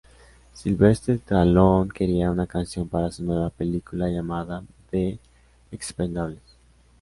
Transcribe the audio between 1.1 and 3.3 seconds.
Stallone quería una canción para su